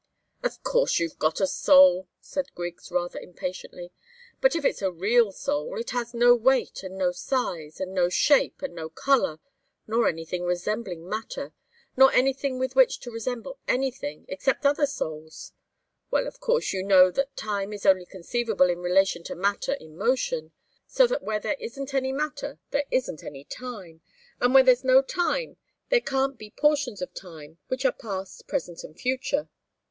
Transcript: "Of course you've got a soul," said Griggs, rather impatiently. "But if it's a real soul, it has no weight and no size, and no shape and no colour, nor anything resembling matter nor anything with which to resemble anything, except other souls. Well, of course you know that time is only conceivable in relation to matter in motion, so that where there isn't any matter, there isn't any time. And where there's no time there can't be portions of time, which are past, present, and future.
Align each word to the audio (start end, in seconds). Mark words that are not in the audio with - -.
"Of 0.41 0.63
course 0.63 0.97
you've 0.99 1.19
got 1.19 1.39
a 1.39 1.45
soul," 1.45 2.07
said 2.19 2.55
Griggs, 2.55 2.89
rather 2.91 3.19
impatiently. 3.19 3.93
"But 4.41 4.55
if 4.55 4.65
it's 4.65 4.81
a 4.81 4.91
real 4.91 5.31
soul, 5.31 5.77
it 5.79 5.91
has 5.91 6.15
no 6.15 6.33
weight 6.33 6.81
and 6.81 6.97
no 6.97 7.11
size, 7.11 7.79
and 7.79 7.93
no 7.93 8.09
shape 8.09 8.63
and 8.63 8.73
no 8.73 8.89
colour, 8.89 9.39
nor 9.85 10.07
anything 10.07 10.43
resembling 10.43 11.07
matter 11.07 11.53
nor 11.95 12.11
anything 12.13 12.57
with 12.57 12.75
which 12.75 12.99
to 13.01 13.11
resemble 13.11 13.59
anything, 13.67 14.25
except 14.27 14.65
other 14.65 14.87
souls. 14.87 15.53
Well, 16.09 16.25
of 16.25 16.39
course 16.39 16.73
you 16.73 16.81
know 16.81 17.11
that 17.11 17.37
time 17.37 17.71
is 17.71 17.85
only 17.85 18.07
conceivable 18.07 18.71
in 18.71 18.79
relation 18.79 19.21
to 19.25 19.35
matter 19.35 19.73
in 19.73 19.95
motion, 19.99 20.51
so 20.87 21.05
that 21.05 21.21
where 21.21 21.39
there 21.39 21.57
isn't 21.59 21.93
any 21.93 22.11
matter, 22.11 22.57
there 22.71 22.85
isn't 22.89 23.23
any 23.23 23.43
time. 23.43 24.01
And 24.39 24.51
where 24.55 24.63
there's 24.63 24.83
no 24.83 25.03
time 25.03 25.57
there 25.89 26.01
can't 26.01 26.39
be 26.39 26.49
portions 26.49 27.03
of 27.03 27.13
time, 27.13 27.59
which 27.67 27.85
are 27.85 27.91
past, 27.91 28.47
present, 28.47 28.83
and 28.83 28.99
future. 28.99 29.47